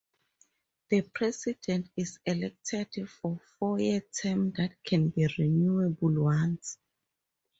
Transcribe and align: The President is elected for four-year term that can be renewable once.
The 0.89 1.03
President 1.13 1.91
is 1.95 2.17
elected 2.25 3.07
for 3.07 3.39
four-year 3.59 4.01
term 4.19 4.51
that 4.53 4.83
can 4.83 5.09
be 5.09 5.27
renewable 5.37 6.23
once. 6.23 6.79